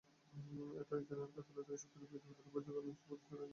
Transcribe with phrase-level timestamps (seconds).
[0.75, 3.49] Attorney জেনারেলের কার্যালয় থেকে শতাধিক ব্যক্তির বিরুদ্ধে অভিযোগ আনার সুপারিশ করা হয়েছে।